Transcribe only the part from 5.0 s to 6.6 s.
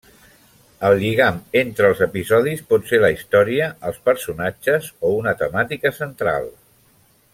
o una temàtica central.